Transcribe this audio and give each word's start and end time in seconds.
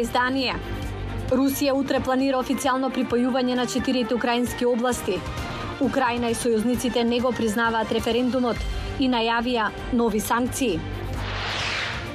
издание. 0.00 0.54
Русија 1.30 1.72
утре 1.74 2.00
планира 2.00 2.38
официјално 2.38 2.90
припојување 2.94 3.56
на 3.58 3.66
четирите 3.66 4.14
украински 4.14 4.66
области. 4.66 5.18
Украина 5.80 6.30
и 6.30 6.36
сојузниците 6.38 7.02
не 7.04 7.20
го 7.20 7.32
признаваат 7.32 7.92
референдумот 7.92 8.56
и 8.98 9.08
најавија 9.08 9.70
нови 9.92 10.20
санкции. 10.20 10.78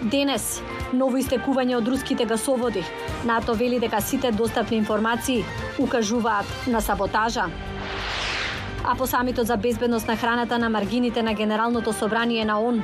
Денес, 0.01 0.61
ново 0.93 1.19
истекување 1.21 1.75
од 1.77 1.91
руските 1.91 2.25
гасоводи. 2.25 2.83
НАТО 3.25 3.53
вели 3.53 3.79
дека 3.79 4.01
сите 4.01 4.31
достапни 4.31 4.77
информации 4.77 5.43
укажуваат 5.79 6.67
на 6.67 6.81
саботажа. 6.81 7.45
А 8.83 8.95
по 8.95 9.07
самитот 9.07 9.47
за 9.47 9.57
безбедност 9.57 10.07
на 10.07 10.17
храната 10.17 10.57
на 10.57 10.69
маргините 10.69 11.23
на 11.23 11.33
Генералното 11.33 11.93
собрание 11.93 12.45
на 12.45 12.61
ООН, 12.61 12.83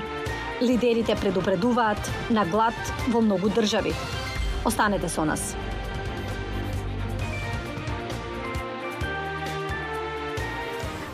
лидерите 0.61 1.15
предупредуваат 1.15 2.11
на 2.29 2.45
глад 2.45 2.93
во 3.07 3.21
многу 3.21 3.49
држави. 3.49 3.93
Останете 4.65 5.09
со 5.09 5.25
нас. 5.25 5.55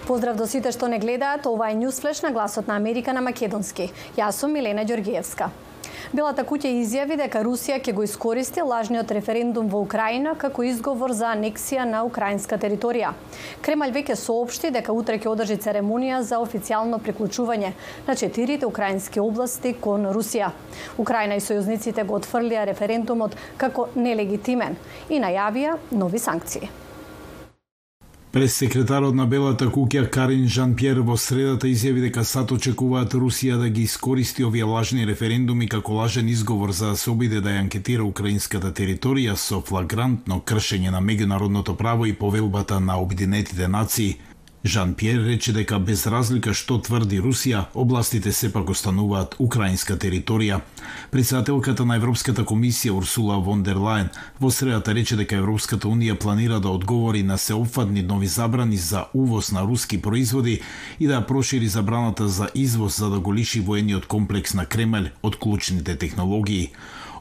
Поздрав 0.08 0.36
до 0.36 0.48
сите 0.48 0.72
што 0.72 0.88
не 0.92 1.00
гледаат, 1.00 1.46
ова 1.48 1.70
е 1.72 1.76
Ньюсфлеш 1.80 2.22
на 2.22 2.32
гласот 2.32 2.68
на 2.68 2.76
Америка 2.76 3.14
на 3.14 3.22
Македонски. 3.22 3.92
Јас 4.18 4.44
сум 4.44 4.52
Милена 4.52 4.84
Ѓоргиевска. 4.84 5.48
Белата 6.14 6.44
куќа 6.46 6.70
изјави 6.70 7.16
дека 7.18 7.40
Русија 7.42 7.80
ќе 7.82 7.94
го 7.98 8.04
искористи 8.06 8.62
лажниот 8.62 9.10
референдум 9.18 9.72
во 9.72 9.80
Украина 9.82 10.36
како 10.38 10.62
изговор 10.62 11.10
за 11.18 11.32
анексија 11.34 11.88
на 11.90 12.04
украинска 12.06 12.60
територија. 12.62 13.16
Кремљ 13.66 13.90
веќе 13.96 14.14
соопшти 14.22 14.70
дека 14.76 14.94
утре 14.94 15.18
ќе 15.18 15.32
одржи 15.32 15.58
церемонија 15.66 16.22
за 16.22 16.38
официјално 16.44 17.02
приклучување 17.02 17.74
на 18.06 18.18
четирите 18.22 18.70
украински 18.70 19.24
области 19.26 19.74
кон 19.74 20.06
Русија. 20.14 20.52
Украина 21.02 21.34
и 21.34 21.42
сојузниците 21.42 22.06
го 22.06 22.22
отфрлија 22.22 22.70
референдумот 22.70 23.34
како 23.58 23.90
нелегитимен 23.98 24.78
и 25.10 25.18
најавија 25.18 25.80
нови 25.98 26.22
санкции. 26.22 26.83
Пресекретарот 28.34 29.14
на 29.14 29.28
Белата 29.30 29.68
куќа 29.70 30.08
Карин 30.10 30.48
Жан-Пьер 30.50 31.04
во 31.06 31.14
средата 31.22 31.68
изјави 31.70 32.02
дека 32.08 32.24
САД 32.26 32.56
очекуваат 32.56 33.14
Русија 33.14 33.60
да 33.62 33.68
ги 33.70 33.84
искористи 33.86 34.42
овие 34.48 34.66
лажни 34.66 35.06
референдуми 35.06 35.68
како 35.70 36.00
лажен 36.00 36.32
изговор 36.34 36.74
за 36.74 36.96
да 36.96 36.98
се 36.98 37.12
обиде 37.12 37.44
да 37.46 37.54
ја 37.54 37.62
анкетира 37.68 38.04
украинската 38.04 38.74
територија 38.74 39.38
со 39.38 39.62
флагрантно 39.62 40.42
кршење 40.42 40.90
на 40.90 41.02
меѓународното 41.02 41.78
право 41.78 42.10
и 42.10 42.18
повелбата 42.18 42.80
на 42.80 42.98
Обединетите 42.98 43.68
нации– 43.68 44.16
Жан 44.66 44.94
Пьер 44.94 45.26
рече 45.26 45.52
дека 45.52 45.76
без 45.80 46.06
разлика 46.08 46.54
што 46.56 46.78
тврди 46.80 47.18
Русија, 47.20 47.66
областите 47.76 48.32
сепак 48.32 48.70
остануваат 48.72 49.36
украинска 49.44 49.98
територија. 50.00 50.62
Председателката 51.12 51.84
на 51.84 51.98
Европската 52.00 52.46
комисија 52.48 52.96
Урсула 52.96 53.42
вон 53.44 53.66
дер 53.68 53.76
Лајен 53.76 54.14
во 54.40 54.52
средата 54.56 54.96
рече 54.96 55.20
дека 55.20 55.36
Европската 55.36 55.92
унија 55.92 56.16
планира 56.16 56.62
да 56.64 56.72
одговори 56.72 57.24
на 57.24 57.38
сеопфатни 57.38 58.08
нови 58.08 58.28
забрани 58.28 58.78
за 58.78 59.06
увоз 59.14 59.52
на 59.52 59.68
руски 59.68 60.02
производи 60.02 60.62
и 61.00 61.08
да 61.08 61.26
прошири 61.28 61.68
забраната 61.68 62.30
за 62.30 62.48
извоз 62.56 63.00
за 63.00 63.10
да 63.10 63.20
го 63.20 63.36
лиши 63.36 63.60
воениот 63.60 64.06
комплекс 64.08 64.54
на 64.54 64.66
Кремљ 64.66 65.12
од 65.24 65.36
клучните 65.36 65.98
технологии. 65.98 66.72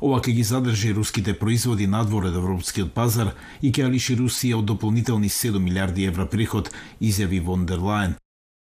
Ова 0.03 0.17
ќе 0.19 0.33
ги 0.35 0.43
задржи 0.43 0.89
руските 0.97 1.33
производи 1.39 1.87
надвор 1.87 2.25
од 2.27 2.35
европскиот 2.35 2.89
пазар 2.91 3.29
и 3.63 3.71
ќе 3.71 3.87
лиши 3.87 4.17
Русија 4.19 4.57
од 4.59 4.67
дополнителни 4.67 5.29
7 5.31 5.63
милиарди 5.63 6.09
евра 6.11 6.27
приход, 6.27 6.71
изјави 6.99 7.39
вон 7.41 7.67
дер 7.71 7.79
Лајен. 7.79 8.17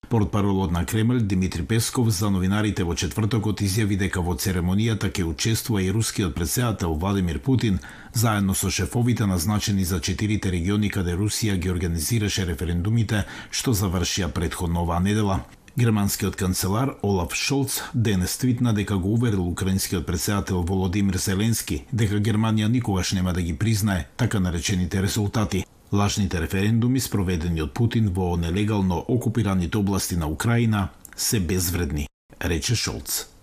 Портпаролот 0.09 0.71
на 0.71 0.81
Кремљ 0.85 1.19
Димитри 1.21 1.61
Песков 1.61 2.09
за 2.09 2.31
новинарите 2.33 2.83
во 2.83 2.95
четвртокот 2.95 3.61
изјави 3.61 3.99
дека 4.01 4.23
во 4.25 4.33
церемонијата 4.33 5.11
ќе 5.13 5.27
учествува 5.29 5.83
и 5.85 5.91
рускиот 5.93 6.33
председател 6.33 6.95
Владимир 6.95 7.37
Путин 7.39 7.77
заедно 8.13 8.55
со 8.55 8.71
шефовите 8.71 9.27
назначени 9.27 9.85
за 9.85 10.01
четирите 10.01 10.51
региони 10.51 10.89
каде 10.89 11.13
Русија 11.13 11.59
ги 11.61 11.69
организираше 11.69 12.49
референдумите 12.49 13.25
што 13.51 13.77
завршија 13.77 14.33
предходно 14.33 14.87
оваа 14.87 14.99
недела. 14.99 15.43
Германскиот 15.77 16.35
канцелар 16.35 16.95
Олаф 17.03 17.35
Шолц 17.35 17.81
денес 17.93 18.37
твитна 18.37 18.73
дека 18.73 18.97
го 18.97 19.13
уверил 19.13 19.47
украинскиот 19.47 20.05
председател 20.05 20.63
Володимир 20.63 21.17
Зеленски 21.21 21.85
дека 21.93 22.17
Германија 22.17 22.65
никогаш 22.67 23.13
нема 23.13 23.33
да 23.33 23.41
ги 23.41 23.53
признае 23.53 24.07
така 24.17 24.39
наречените 24.39 25.03
резултати. 25.03 25.65
Лажните 25.93 26.41
референдуми 26.41 26.99
спроведени 26.99 27.61
од 27.61 27.73
Путин 27.73 28.09
во 28.09 28.37
нелегално 28.37 29.05
окупираните 29.07 29.77
области 29.77 30.17
на 30.17 30.27
Украина 30.27 30.89
се 31.15 31.39
безвредни, 31.39 32.07
рече 32.41 32.75
Шолц. 32.75 33.36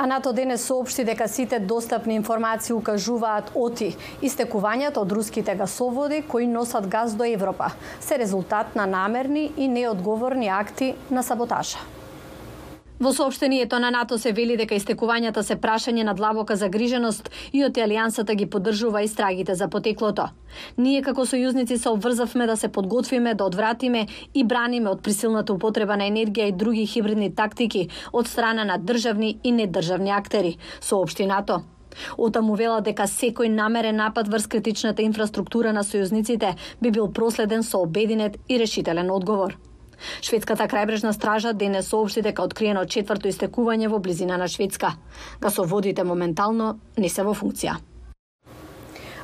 А 0.00 0.06
НАТО 0.06 0.32
денес 0.32 0.62
соопшти 0.62 1.02
дека 1.04 1.26
сите 1.28 1.58
достапни 1.58 2.14
информации 2.14 2.76
укажуваат 2.76 3.50
оти 3.58 3.88
истекувањето 4.22 5.02
од 5.02 5.14
руските 5.18 5.56
гасоводи 5.58 6.22
кои 6.22 6.46
носат 6.46 6.86
газ 6.86 7.18
до 7.18 7.26
Европа 7.26 7.72
се 8.00 8.18
резултат 8.22 8.76
на 8.78 8.86
намерни 8.86 9.50
и 9.56 9.68
неодговорни 9.68 10.48
акти 10.48 10.94
на 11.10 11.22
саботажа. 11.22 11.97
Во 13.00 13.12
сообштението 13.12 13.78
на 13.78 13.90
НАТО 13.90 14.16
се 14.18 14.32
вели 14.34 14.56
дека 14.58 14.74
истекувањата 14.74 15.44
се 15.46 15.54
прашање 15.56 16.02
на 16.02 16.14
длабока 16.18 16.56
загриженост 16.58 17.28
и 17.52 17.62
од 17.62 17.78
Алијансата 17.78 18.34
ги 18.34 18.48
поддржува 18.50 19.04
истрагите 19.06 19.54
за 19.54 19.68
потеклото. 19.70 20.24
Ние 20.76 21.02
како 21.06 21.22
сојузници 21.22 21.76
се 21.78 21.92
обврзавме 21.94 22.46
да 22.50 22.56
се 22.56 22.68
подготвиме, 22.68 23.34
да 23.34 23.44
одвратиме 23.44 24.06
и 24.34 24.44
браниме 24.44 24.90
од 24.90 25.02
присилната 25.02 25.54
употреба 25.54 25.96
на 25.96 26.10
енергија 26.10 26.48
и 26.48 26.56
други 26.64 26.86
хибридни 26.86 27.30
тактики 27.30 27.86
од 28.12 28.26
страна 28.26 28.64
на 28.64 28.78
државни 28.78 29.38
и 29.44 29.52
недржавни 29.52 30.10
актери, 30.10 30.56
соопшти 30.80 31.26
НАТО. 31.26 31.62
Отаму 32.18 32.58
вела 32.58 32.80
дека 32.82 33.06
секој 33.06 33.46
намерен 33.46 34.02
напад 34.02 34.26
врз 34.26 34.50
критичната 34.50 35.06
инфраструктура 35.06 35.72
на 35.72 35.86
сојузниците 35.86 36.54
би 36.82 36.90
бил 36.90 37.12
проследен 37.12 37.62
со 37.62 37.78
обединет 37.78 38.38
и 38.48 38.58
решителен 38.58 39.10
одговор. 39.10 39.54
Шведската 40.22 40.68
крајбрежна 40.68 41.12
стража 41.12 41.52
денес 41.52 41.88
соопшти 41.88 42.22
дека 42.22 42.42
откриено 42.42 42.84
четврто 42.84 43.28
истекување 43.28 43.88
во 43.88 43.98
близина 43.98 44.36
на 44.36 44.48
Шведска. 44.48 44.94
Гасоводите 45.40 46.04
моментално 46.04 46.78
не 46.96 47.08
се 47.08 47.22
во 47.22 47.34
функција. 47.34 47.78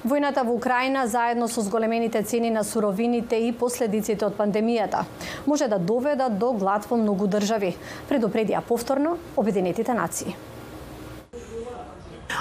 Војната 0.04 0.42
во 0.44 0.52
Украина 0.52 1.06
заедно 1.08 1.46
со 1.48 1.62
зголемените 1.64 2.22
цени 2.22 2.50
на 2.50 2.64
суровините 2.64 3.38
и 3.46 3.52
последиците 3.56 4.26
од 4.26 4.36
пандемијата 4.36 5.04
може 5.46 5.68
да 5.68 5.78
доведат 5.78 6.38
до 6.38 6.52
глад 6.52 6.84
во 6.90 6.98
многу 7.00 7.26
држави, 7.26 7.72
предупредија 8.10 8.60
повторно 8.60 9.16
Обединетите 9.36 9.94
нации. 9.94 10.36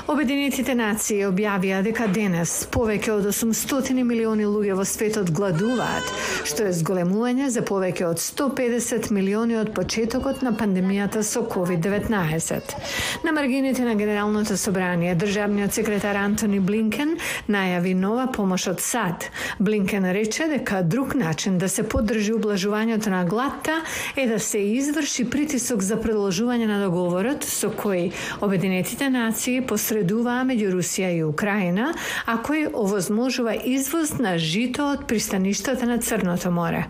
Обединетите 0.04 0.74
нации 0.76 1.22
објавија 1.24 1.78
дека 1.86 2.10
денес 2.12 2.52
повеќе 2.68 3.14
од 3.14 3.28
800 3.30 4.04
милиони 4.04 4.44
луѓе 4.44 4.76
во 4.76 4.84
светот 4.84 5.30
гладуваат, 5.32 6.10
што 6.44 6.66
е 6.68 6.74
зголемување 6.76 7.48
за 7.54 7.64
повеќе 7.64 8.10
од 8.10 8.20
150 8.20 9.08
милиони 9.16 9.56
од 9.62 9.72
почетокот 9.78 10.42
на 10.44 10.52
пандемијата 10.60 11.24
со 11.24 11.46
COVID-19. 11.48 12.76
На 13.24 13.32
маргините 13.32 13.86
на 13.88 13.94
Генералното 13.96 14.58
собрание, 14.58 15.16
државниот 15.16 15.72
секретар 15.72 16.20
Антони 16.20 16.60
Блинкен 16.60 17.16
најави 17.48 17.96
нова 17.96 18.28
помош 18.28 18.68
од 18.74 18.84
САД. 18.84 19.30
Блинкен 19.64 20.10
рече 20.12 20.50
дека 20.52 20.84
друг 20.84 21.16
начин 21.16 21.58
да 21.58 21.72
се 21.72 21.88
поддржи 21.88 22.36
ублажувањето 22.36 23.08
на 23.08 23.24
гладта 23.24 23.80
е 24.20 24.28
да 24.28 24.40
се 24.40 24.60
изврши 24.68 25.30
притисок 25.30 25.80
за 25.80 25.96
продолжување 25.96 26.68
на 26.68 26.84
договорот 26.84 27.48
со 27.48 27.72
кој 27.72 28.12
Обединетите 28.44 29.08
нации 29.10 29.62
посредуваат 29.64 29.93
посредуваа 29.94 30.42
меѓу 30.50 30.72
Русија 30.74 31.12
и 31.14 31.22
Украина, 31.22 31.92
а 32.26 32.40
кој 32.42 32.72
овозможува 32.74 33.54
извоз 33.54 34.18
на 34.18 34.40
жито 34.42 34.90
од 34.96 35.06
пристаништата 35.06 35.86
на 35.86 36.00
Црното 36.02 36.50
море. 36.50 36.88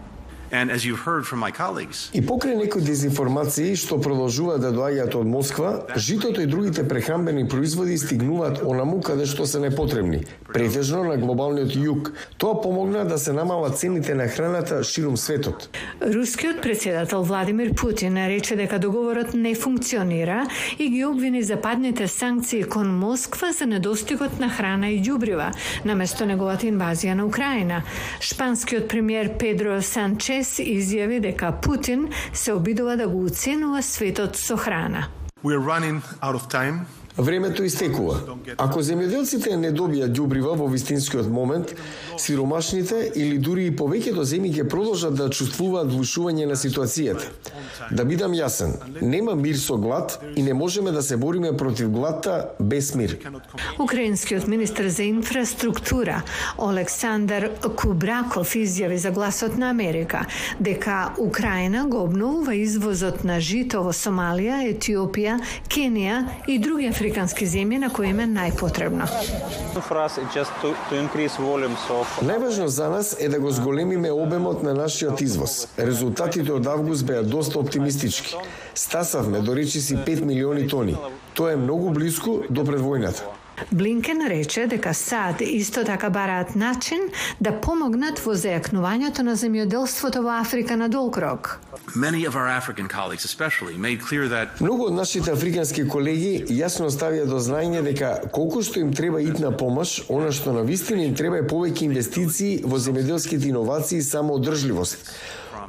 И 0.53 2.21
покрај 2.21 2.53
некои 2.59 2.85
дезинформации 2.85 3.71
што 3.73 3.97
продолжуваат 3.97 4.61
да 4.61 4.69
доаѓаат 4.69 5.15
од 5.17 5.25
Москва, 5.25 5.71
житото 5.97 6.43
и 6.43 6.45
другите 6.45 6.83
прехрамбени 6.85 7.47
производи 7.49 7.97
стигнуваат 7.97 8.61
онаму 8.61 8.99
каде 9.01 9.25
што 9.25 9.47
се 9.49 9.57
непотребни, 9.63 10.19
претежно 10.53 11.01
на 11.07 11.17
глобалниот 11.17 11.73
југ. 11.73 12.11
Тоа 12.37 12.61
помогна 12.61 13.01
да 13.09 13.17
се 13.17 13.33
намалат 13.33 13.79
цените 13.79 14.13
на 14.13 14.27
храната 14.27 14.83
ширум 14.83 15.17
светот. 15.17 15.69
Рускиот 16.01 16.61
председател 16.61 17.23
Владимир 17.23 17.73
Путин 17.73 18.17
рече 18.27 18.55
дека 18.55 18.77
договорот 18.77 19.33
не 19.33 19.55
функционира 19.55 20.45
и 20.77 20.89
ги 20.89 21.05
обвини 21.05 21.41
западните 21.41 22.07
санкции 22.07 22.63
кон 22.63 22.93
Москва 22.93 23.51
за 23.53 23.65
недостигот 23.65 24.39
на 24.39 24.49
храна 24.49 24.91
и 24.91 25.01
ѓубрива, 25.01 25.49
наместо 25.85 26.29
неговата 26.29 26.69
инвазија 26.69 27.17
на 27.17 27.25
Украина. 27.25 27.81
Шпанскиот 28.21 28.87
премиер 28.87 29.33
Педро 29.37 29.81
Санчес 29.81 30.42
ДНС 30.43 30.59
изјави 30.59 31.19
дека 31.19 31.51
Путин 31.51 32.09
се 32.33 32.53
обидува 32.53 32.97
да 32.97 33.07
го 33.07 33.25
уценува 33.25 33.81
светот 33.81 34.35
со 34.35 34.57
храна. 34.57 35.07
Времето 37.17 37.63
истекува. 37.63 38.17
Ако 38.57 38.81
земјоделците 38.81 39.55
не 39.55 39.69
добијат 39.71 40.17
ѓубрива 40.17 40.55
во 40.57 40.67
вистинскиот 40.67 41.29
момент, 41.29 41.75
Сиромашните 42.17 43.11
или 43.15 43.37
дури 43.37 43.67
и 43.67 43.75
повеќето 43.75 44.23
земји 44.27 44.51
ќе 44.57 44.67
продолжат 44.69 45.15
да 45.17 45.29
чувствуваат 45.29 45.91
влушување 45.91 46.45
на 46.49 46.55
ситуацијата. 46.59 47.29
Да 47.91 48.03
бидам 48.03 48.33
јасен, 48.33 48.75
нема 49.01 49.35
мир 49.35 49.57
со 49.57 49.77
глад 49.77 50.19
и 50.35 50.43
не 50.43 50.53
можеме 50.53 50.91
да 50.91 51.01
се 51.03 51.17
бориме 51.17 51.57
против 51.57 51.89
гладта 51.89 52.49
без 52.59 52.93
мир. 52.95 53.17
Украинскиот 53.79 54.47
министр 54.47 54.89
за 54.89 55.03
инфраструктура 55.03 56.21
Александар 56.57 57.49
Кубраков 57.75 58.55
изјави 58.55 58.95
за 58.95 59.11
гласот 59.11 59.57
на 59.57 59.69
Америка 59.69 60.25
дека 60.59 61.13
Украина 61.17 61.85
го 61.87 62.03
обновува 62.03 62.55
извозот 62.55 63.23
на 63.23 63.39
жито 63.39 63.83
во 63.83 63.93
Сомалија, 63.93 64.63
Етиопија, 64.73 65.39
Кенија 65.67 66.23
и 66.47 66.59
други 66.59 66.87
африкански 66.87 67.47
земји 67.47 67.79
на 67.85 67.89
кои 67.89 68.09
им 68.09 68.19
е 68.19 68.27
најпотребно. 68.27 69.07
Најважно 72.23 72.65
за 72.65 72.89
нас 72.89 73.15
е 73.19 73.29
да 73.29 73.39
го 73.39 73.51
зголемиме 73.51 74.11
обемот 74.11 74.63
на 74.63 74.73
нашиот 74.73 75.21
извоз. 75.21 75.67
Резултатите 75.79 76.53
од 76.53 76.67
август 76.67 77.05
беа 77.05 77.23
доста 77.23 77.59
оптимистички. 77.59 78.35
Стасавме 78.75 79.41
до 79.41 79.55
речиси 79.55 79.97
5 79.97 80.25
милиони 80.25 80.67
тони. 80.67 80.97
Тоа 81.33 81.53
е 81.53 81.55
многу 81.55 81.89
близко 81.89 82.43
до 82.49 82.63
предвојната. 82.63 83.42
Блинкен 83.71 84.27
рече 84.27 84.67
дека 84.67 84.93
САД 84.93 85.41
исто 85.41 85.83
така 85.83 86.09
бараат 86.09 86.55
начин 86.55 86.99
да 87.39 87.51
помогнат 87.61 88.19
во 88.25 88.33
зајакнувањето 88.33 89.21
на 89.21 89.35
земјоделството 89.37 90.23
во 90.25 90.39
Африка 90.41 90.77
на 90.77 90.89
долг 90.89 91.17
рок. 91.17 91.59
Многу 94.59 94.85
од 94.85 94.93
нашите 94.93 95.31
африкански 95.31 95.87
колеги 95.87 96.45
јасно 96.49 96.89
ставија 96.89 97.25
до 97.29 97.39
знаење 97.39 97.83
дека 97.85 98.15
колку 98.31 98.63
што 98.63 98.79
им 98.79 98.93
треба 98.93 99.21
итна 99.21 99.51
помош, 99.51 100.01
она 100.09 100.31
што 100.31 100.53
на 100.53 100.61
вистина 100.61 101.05
им 101.05 101.15
треба 101.15 101.37
е 101.37 101.47
повеќе 101.47 101.89
инвестиции 101.89 102.61
во 102.63 102.77
земјоделските 102.77 103.49
иновации 103.49 103.97
и 103.97 104.01
самоодржливост. 104.01 105.13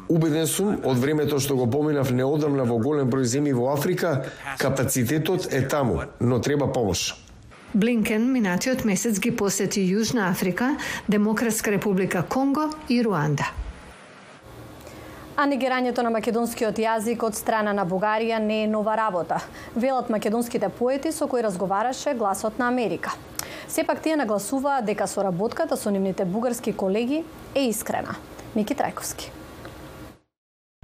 Убеден 0.09 0.47
сум, 0.47 0.81
од 0.85 0.99
времето 0.99 1.39
што 1.41 1.57
го 1.57 1.67
поминав 1.71 2.11
неодамна 2.11 2.65
во 2.65 2.79
голем 2.79 3.11
број 3.13 3.25
земји 3.25 3.55
во 3.57 3.73
Африка, 3.73 4.25
капацитетот 4.59 5.53
е 5.53 5.63
таму, 5.69 6.03
но 6.21 6.41
треба 6.41 6.73
помош. 6.73 7.24
Блинкен 7.75 8.33
минатиот 8.33 8.85
месец 8.87 9.19
ги 9.19 9.33
посети 9.35 9.81
Јужна 9.83 10.29
Африка, 10.31 10.77
Демократска 11.09 11.73
република 11.75 12.23
Конго 12.23 12.69
и 12.89 13.01
Руанда. 13.03 13.49
А 15.35 15.49
негирањето 15.51 16.05
на 16.07 16.13
македонскиот 16.15 16.79
јазик 16.79 17.27
од 17.27 17.35
страна 17.35 17.73
на 17.75 17.83
Бугарија 17.83 18.39
не 18.39 18.63
е 18.63 18.71
нова 18.71 18.95
работа, 18.95 19.41
велат 19.75 20.07
македонските 20.07 20.69
поети 20.69 21.11
со 21.11 21.27
кои 21.27 21.43
разговараше 21.43 22.15
гласот 22.15 22.63
на 22.63 22.69
Америка. 22.69 23.19
Сепак 23.69 24.03
тие 24.03 24.17
нагласуваа 24.17 24.79
дека 24.83 25.11
соработката 25.11 25.77
со 25.77 25.91
нивните 25.91 26.25
бугарски 26.25 26.73
колеги 26.73 27.25
е 27.55 27.67
искрена. 27.75 28.15
Мики 28.55 28.75
Трајковски. 28.75 29.44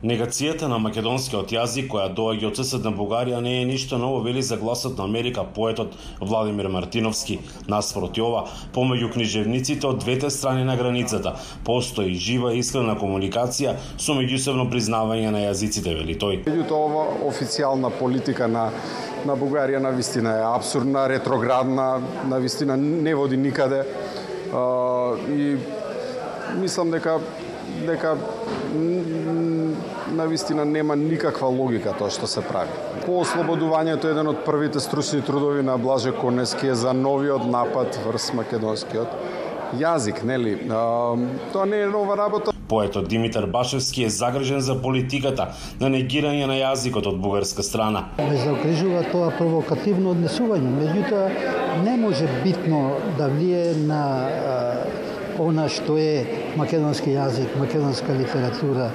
Негацијата 0.01 0.65
на 0.65 0.79
македонскиот 0.81 1.51
јазик 1.53 1.91
која 1.93 2.07
доаѓа 2.17 2.47
од 2.49 2.59
ССД 2.63 2.87
на 2.87 2.91
Бугарија 2.97 3.43
не 3.45 3.59
е 3.61 3.65
ништо 3.69 3.99
ново 4.01 4.23
вели 4.25 4.41
за 4.41 4.57
гласот 4.57 4.97
на 4.97 5.05
Америка 5.05 5.43
поетот 5.45 5.93
Владимир 6.21 6.71
Мартиновски. 6.73 7.37
Наспроти 7.69 8.23
ова, 8.25 8.47
помеѓу 8.73 9.11
книжевниците 9.13 9.85
од 9.87 10.01
двете 10.01 10.31
страни 10.33 10.65
на 10.65 10.79
границата 10.81 11.35
постои 11.69 12.15
жива 12.15 12.55
и 12.55 12.63
искрена 12.65 12.95
комуникација 12.97 13.75
со 13.99 14.17
меѓусебно 14.17 14.71
признавање 14.73 15.35
на 15.37 15.45
јазиците, 15.45 15.93
вели 15.93 16.17
тој. 16.17 16.47
Меѓутоа 16.49 16.81
ова 16.89 17.05
официјална 17.29 17.93
политика 18.01 18.49
на 18.49 18.71
на 19.29 19.37
Бугарија 19.37 19.85
на 19.85 19.91
вистина 19.93 20.31
е 20.39 20.45
абсурдна, 20.49 21.05
ретроградна, 21.13 22.01
на 22.25 22.39
вистина 22.41 22.77
не 22.77 23.15
води 23.15 23.37
никаде. 23.37 23.85
И 25.29 25.57
мислам 26.57 26.91
дека 26.91 27.21
дека 27.87 28.17
на 30.13 30.27
вистина 30.27 30.65
нема 30.65 30.97
никаква 30.97 31.49
логика 31.49 31.95
тоа 31.99 32.11
што 32.11 32.27
се 32.31 32.43
прави. 32.45 32.71
По 33.07 33.21
ослободувањето 33.25 34.11
еден 34.11 34.31
од 34.31 34.45
првите 34.47 34.81
стручни 34.81 35.23
трудови 35.23 35.63
на 35.63 35.79
Блаже 35.79 36.13
Конески 36.13 36.71
е 36.71 36.75
за 36.75 36.93
новиот 36.93 37.47
напад 37.51 37.99
врз 38.07 38.33
македонскиот 38.39 39.09
јазик, 39.79 40.25
нели? 40.25 40.59
А, 40.71 41.17
тоа 41.53 41.67
не 41.67 41.83
е 41.83 41.87
нова 41.87 42.17
работа. 42.17 42.53
Поетот 42.69 43.09
Димитар 43.09 43.47
Башевски 43.47 44.05
е 44.05 44.09
загрежен 44.09 44.61
за 44.61 44.77
политиката 44.83 45.49
на 45.81 45.91
негирање 45.91 46.47
на 46.47 46.55
јазикот 46.55 47.07
од 47.11 47.19
бугарска 47.19 47.63
страна. 47.67 48.05
Ме 48.19 48.37
заокрижува 48.39 49.03
тоа 49.11 49.33
провокативно 49.39 50.15
однесување, 50.15 50.71
меѓутоа 50.79 51.83
не 51.83 51.97
може 51.99 52.29
битно 52.45 53.01
да 53.19 53.27
влие 53.29 53.75
на 53.75 54.03
она 55.47 55.69
што 55.69 55.97
е 55.99 56.53
македонски 56.57 57.15
јазик, 57.15 57.57
македонска 57.59 58.15
литература, 58.17 58.91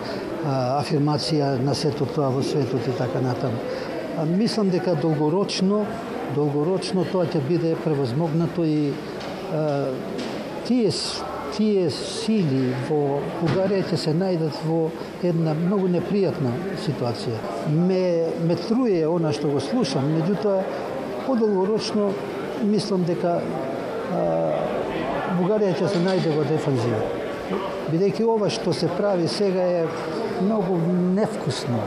афирмација 0.46 1.56
на 1.64 1.76
сето 1.76 2.06
тоа 2.06 2.30
во 2.34 2.44
светот 2.44 2.88
и 2.88 2.98
така 2.98 3.22
натаму. 3.22 3.62
Мислам 4.38 4.70
дека 4.70 4.96
долгорочно, 4.96 5.86
долгорочно 6.36 7.06
тоа 7.12 7.26
ќе 7.26 7.42
биде 7.48 7.76
превозмогнато 7.84 8.64
и 8.64 8.94
а, 9.52 9.92
тие 10.68 10.92
тие 11.56 11.88
сили 11.94 12.74
во 12.90 13.22
Бугарија 13.40 13.86
ќе 13.88 14.00
се 14.00 14.14
најдат 14.18 14.58
во 14.68 14.90
една 15.24 15.54
многу 15.56 15.88
непријатна 15.92 16.52
ситуација. 16.84 17.38
Ме, 17.72 18.28
ме 18.44 18.58
труе 18.60 19.06
она 19.08 19.32
што 19.36 19.54
го 19.54 19.62
слушам, 19.64 20.10
меѓутоа, 20.18 20.64
подолгорочно 21.26 22.10
мислам 22.64 23.06
дека 23.08 23.40
Бугарија 25.36 25.76
ќе 25.76 25.88
се 25.92 26.02
најде 26.04 26.36
во 26.36 26.44
дефанзива. 26.48 27.00
Бидејќи 27.92 28.26
ова 28.26 28.50
што 28.50 28.74
се 28.74 28.88
прави 28.98 29.28
сега 29.30 29.66
е 29.80 29.82
многу 30.42 30.78
невкусно, 31.16 31.80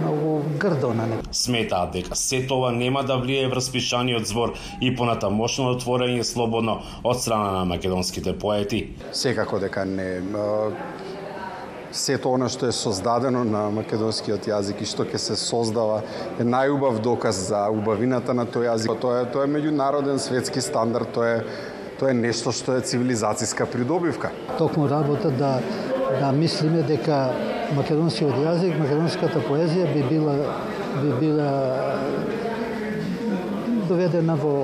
многу 0.00 0.42
грдо 0.58 0.92
на 0.94 1.06
него. 1.06 1.22
Сметаат 1.30 1.92
дека 1.92 2.16
се 2.16 2.42
тоа 2.46 2.72
нема 2.72 3.04
да 3.04 3.16
влие 3.16 3.46
врз 3.48 3.70
пишаниот 3.72 4.26
збор 4.26 4.54
и 4.80 4.90
понатамошно 4.96 5.70
отворење 5.76 6.24
слободно 6.26 6.80
од 7.04 7.22
страна 7.22 7.52
на 7.60 7.64
македонските 7.64 8.34
поети. 8.38 8.88
Секако 9.12 9.60
дека 9.62 9.84
не 9.84 10.20
сето 11.94 12.32
она 12.34 12.48
што 12.50 12.66
е 12.66 12.74
создадено 12.74 13.44
на 13.46 13.68
македонскиот 13.70 14.48
јазик 14.50 14.82
и 14.82 14.88
што 14.88 15.06
ќе 15.06 15.18
се 15.22 15.36
создава 15.38 16.02
е 16.40 16.44
најубав 16.44 16.98
доказ 17.02 17.38
за 17.48 17.68
убавината 17.70 18.34
на 18.34 18.44
тој 18.46 18.66
јазик. 18.66 18.98
Тоа 19.00 19.22
е 19.22 19.30
тоа 19.30 19.46
е 19.46 19.52
меѓународен 19.54 20.18
светски 20.18 20.60
стандард, 20.60 21.12
тоа 21.14 21.28
е 21.36 21.44
тоа 22.00 22.10
е 22.10 22.18
нешто 22.18 22.52
што 22.52 22.74
е 22.74 22.82
цивилизацијска 22.82 23.66
придобивка. 23.70 24.32
Токму 24.58 24.88
работа 24.90 25.30
да 25.30 25.60
да 26.20 26.32
мислиме 26.32 26.82
дека 26.82 27.30
македонскиот 27.76 28.42
јазик, 28.42 28.74
македонската 28.78 29.42
поезија 29.46 29.86
би 29.94 30.02
била 30.10 30.34
би 31.02 31.12
била 31.20 31.50
доведена 33.88 34.34
во 34.34 34.54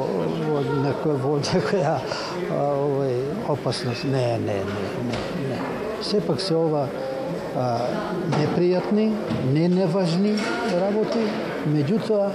во 0.49 0.65
некоја 0.83 1.17
во 1.23 1.39
некоја 1.39 1.95
овој 2.51 3.15
опасност. 3.55 4.05
Не, 4.05 4.39
не, 4.39 4.59
не, 4.67 4.85
не, 5.07 5.23
не. 5.49 5.63
Сепак 6.03 6.41
се 6.41 6.55
ова 6.55 6.89
а, 7.57 7.79
непријатни, 8.39 9.11
не 9.53 9.69
неважни 9.69 10.37
работи, 10.81 11.27
меѓутоа 11.69 12.31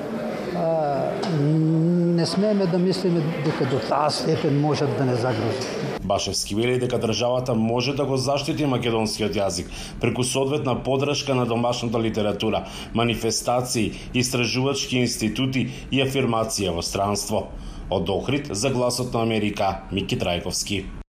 не 2.16 2.26
смееме 2.26 2.66
да 2.66 2.80
мислиме 2.80 3.22
дека 3.46 3.66
до 3.66 3.80
таа 3.80 4.10
степен 4.10 4.62
можат 4.62 4.98
да 4.98 5.06
не 5.06 5.16
загрозат. 5.16 6.00
Башевски 6.04 6.56
вели 6.56 6.80
дека 6.80 7.00
државата 7.00 7.56
може 7.56 7.94
да 7.94 8.06
го 8.06 8.18
заштити 8.18 8.66
македонскиот 8.66 9.36
јазик 9.36 9.72
преку 10.02 10.24
соодветна 10.24 10.78
подршка 10.84 11.36
на 11.36 11.46
домашната 11.46 12.00
литература, 12.00 12.66
манифестации, 12.94 13.92
истражувачки 14.14 15.02
институти 15.02 15.70
и 15.92 16.04
афирмација 16.04 16.76
во 16.76 16.82
странство. 16.82 17.48
Од 17.90 18.10
Охрид 18.10 18.48
за 18.50 18.70
гласот 18.70 19.14
на 19.14 19.22
Америка, 19.22 19.82
Мики 19.92 20.18
Трајковски. 20.18 21.05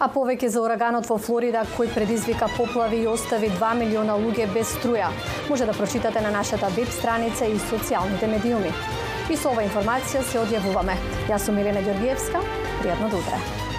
А 0.00 0.06
повеќе 0.08 0.48
за 0.48 0.62
ураганот 0.64 1.04
во 1.10 1.18
Флорида 1.20 1.66
кој 1.74 1.90
предизвика 1.92 2.46
поплави 2.54 3.02
и 3.02 3.10
остави 3.10 3.50
2 3.58 3.74
милиона 3.82 4.16
луѓе 4.16 4.46
без 4.54 4.72
струја. 4.78 5.12
Може 5.50 5.68
да 5.68 5.76
прочитате 5.76 6.24
на 6.24 6.32
нашата 6.32 6.72
веб 6.72 6.88
страница 6.88 7.44
и 7.44 7.60
социјалните 7.68 8.32
медиуми. 8.32 8.72
И 9.28 9.36
со 9.36 9.52
оваа 9.52 9.68
информација 9.68 10.24
се 10.24 10.40
одјавуваме. 10.40 10.96
Јас 11.28 11.44
сум 11.44 11.60
Елена 11.60 11.84
Ѓоргиевска. 11.84 12.40
Пријатно 12.80 13.10
да 13.12 13.20
утре. 13.20 13.69